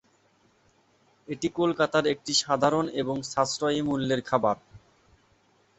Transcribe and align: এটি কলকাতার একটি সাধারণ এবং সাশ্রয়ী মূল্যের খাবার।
এটি 1.27 1.47
কলকাতার 1.59 2.05
একটি 2.07 2.33
সাধারণ 2.35 2.85
এবং 3.01 3.15
সাশ্রয়ী 3.25 3.79
মূল্যের 3.81 4.21
খাবার। 4.21 4.57